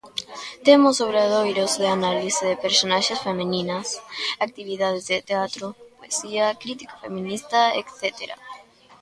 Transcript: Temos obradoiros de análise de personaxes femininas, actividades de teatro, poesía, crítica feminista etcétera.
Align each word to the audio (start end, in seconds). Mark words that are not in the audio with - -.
Temos 0.65 0.95
obradoiros 1.07 1.71
de 1.81 1.87
análise 1.97 2.43
de 2.49 2.61
personaxes 2.65 3.19
femininas, 3.27 3.87
actividades 4.47 5.03
de 5.11 5.17
teatro, 5.29 5.65
poesía, 5.99 6.57
crítica 6.61 6.95
feminista 7.05 7.59
etcétera. 7.81 8.35